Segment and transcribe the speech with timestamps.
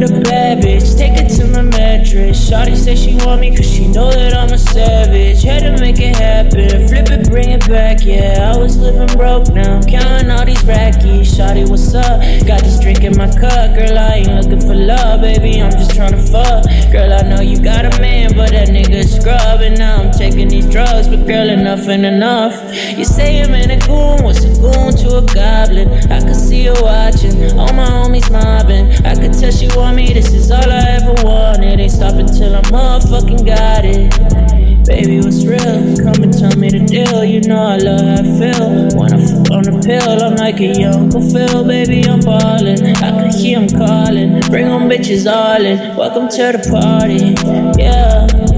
[0.00, 0.96] with a bad bitch.
[0.96, 2.50] Take it to my mattress.
[2.50, 5.42] Shawty say she want me cause she know that I'm a savage.
[5.42, 6.86] Had to make it happen.
[6.88, 8.04] Flip it, bring it back.
[8.04, 9.80] Yeah, I was living broke now.
[9.82, 11.32] Counting all these rackies.
[11.32, 12.20] Shawty, what's up?
[12.46, 13.74] Got this drink in my cup.
[13.74, 15.62] Girl, I ain't looking for love, baby.
[15.62, 16.64] I'm just trying to fuck.
[16.92, 19.60] Girl, I know you got a man, but that nigga scrub.
[19.62, 22.54] And now I'm taking drugs, but girl, enough ain't enough.
[22.98, 25.88] You say I'm in a goon, what's a goon to a goblin?
[26.12, 28.92] I can see you watching, all my homies mobbing.
[29.06, 31.80] I could tell she want me, this is all I ever wanted.
[31.80, 34.12] Ain't stopping till I motherfucking got it.
[34.86, 35.96] Baby, what's real?
[36.04, 37.24] Come and tell me the deal.
[37.24, 39.00] You know I love how I feel.
[39.00, 41.64] When I fuck on the pill, I'm like a young Phil.
[41.64, 42.84] Baby, I'm ballin'.
[42.96, 44.40] I can hear him calling.
[44.50, 45.96] Bring on bitches all in.
[45.96, 47.32] Welcome to the party.
[47.80, 48.55] Yeah.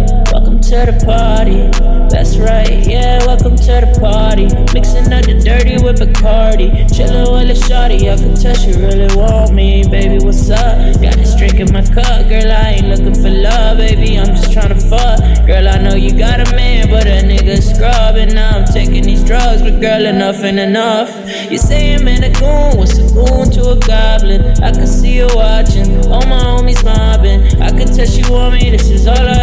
[0.68, 1.64] To the party.
[2.12, 4.52] That's right, yeah, welcome to the party.
[4.76, 6.84] Mixing up the dirty with Bacardi.
[6.92, 9.88] Chillin' with a shawty, I can tell she really want me.
[9.88, 10.76] Baby, what's up?
[11.00, 14.52] Got this drink in my cup, girl, I ain't looking for love, baby, I'm just
[14.52, 15.24] tryna fuck.
[15.48, 18.20] Girl, I know you got a man, but a nigga scrub.
[18.20, 21.08] And now I'm taking these drugs, but girl, enough ain't enough.
[21.50, 24.44] You say I'm in a goon, what's a goon to a goblin?
[24.60, 27.56] I can see you watching, all my homies mobbing.
[27.56, 29.37] I can tell she want me, this is all I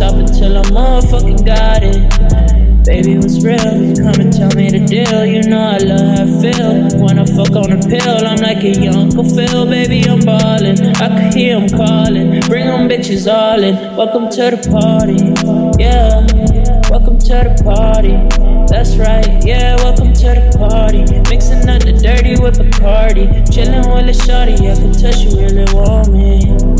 [0.00, 0.24] ever wanted.
[0.24, 2.84] Ain't stopping till I motherfucking got it.
[2.84, 3.58] Baby, what's real?
[3.58, 5.24] Come and tell me the deal.
[5.24, 7.00] You know I love how I feel.
[7.00, 9.66] When I fuck on a pill, I'm like a young Phil.
[9.66, 10.78] Baby, I'm ballin'.
[10.96, 12.40] I can hear him calling.
[12.42, 13.96] Bring them bitches all in.
[13.96, 15.16] Welcome to the party.
[15.82, 16.26] Yeah.
[16.90, 18.12] Welcome to the party.
[18.68, 19.44] That's right.
[19.44, 21.04] Yeah, welcome to the party.
[21.30, 23.46] Mixing up the dirty with Bacardi.
[23.48, 24.70] Chillin' with a shawty.
[24.70, 26.73] I can tell she really want me.